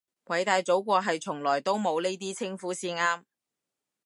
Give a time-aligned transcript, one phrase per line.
[0.25, 3.21] 偉大祖國係從來都冇呢啲稱呼先啱